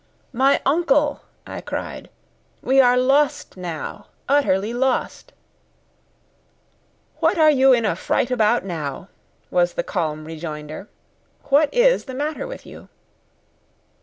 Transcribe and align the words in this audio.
"My 0.33 0.59
uncle," 0.65 1.21
I 1.45 1.61
cried, 1.61 2.09
"we 2.63 2.81
are 2.81 2.97
lost 2.97 3.55
now, 3.55 4.07
utterly 4.27 4.73
lost!" 4.73 5.31
"What 7.17 7.37
are 7.37 7.51
you 7.51 7.71
in 7.71 7.85
a 7.85 7.95
fright 7.95 8.31
about 8.31 8.65
now?" 8.65 9.09
was 9.51 9.73
the 9.73 9.83
calm 9.83 10.25
rejoinder. 10.25 10.87
"What 11.49 11.71
is 11.71 12.05
the 12.05 12.15
matter 12.15 12.47
with 12.47 12.65
you?" 12.65 12.89